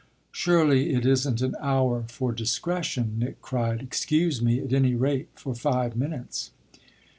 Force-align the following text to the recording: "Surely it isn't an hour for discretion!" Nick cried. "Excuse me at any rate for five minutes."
"Surely 0.31 0.95
it 0.95 1.05
isn't 1.05 1.41
an 1.43 1.55
hour 1.61 2.03
for 2.07 2.31
discretion!" 2.31 3.19
Nick 3.19 3.39
cried. 3.39 3.83
"Excuse 3.83 4.41
me 4.41 4.59
at 4.59 4.73
any 4.73 4.95
rate 4.95 5.27
for 5.35 5.53
five 5.53 5.95
minutes." 5.95 6.49